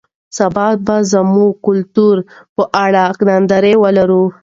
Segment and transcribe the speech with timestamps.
[0.37, 0.97] سبا به
[1.33, 2.15] موږ د کلتور
[2.55, 4.23] په اړه نندارتون ولرو.